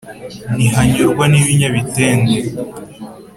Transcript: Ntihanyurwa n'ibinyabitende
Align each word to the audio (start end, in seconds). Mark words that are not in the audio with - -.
Ntihanyurwa 0.55 1.25
n'ibinyabitende 1.27 2.37